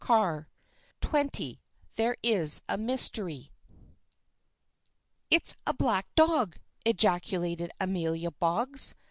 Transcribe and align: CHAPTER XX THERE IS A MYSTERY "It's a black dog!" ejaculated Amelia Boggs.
CHAPTER 0.03 0.47
XX 1.01 1.59
THERE 1.93 2.17
IS 2.23 2.63
A 2.67 2.75
MYSTERY 2.75 3.51
"It's 5.29 5.55
a 5.67 5.75
black 5.75 6.07
dog!" 6.15 6.57
ejaculated 6.83 7.71
Amelia 7.79 8.31
Boggs. 8.31 8.95